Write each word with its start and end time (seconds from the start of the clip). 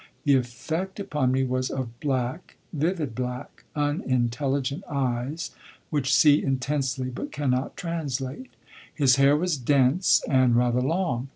The 0.23 0.33
effect 0.33 0.99
upon 0.99 1.31
me 1.31 1.43
was 1.43 1.69
of 1.69 1.99
black, 1.99 2.57
vivid 2.73 3.13
black, 3.13 3.65
unintelligent 3.75 4.83
eyes 4.89 5.51
which 5.91 6.11
see 6.11 6.41
intensely 6.43 7.11
but 7.11 7.31
cannot 7.31 7.77
translate. 7.77 8.49
His 8.91 9.17
hair 9.17 9.37
was 9.37 9.57
dense 9.57 10.23
and 10.27 10.55
rather 10.55 10.81
long. 10.81 11.27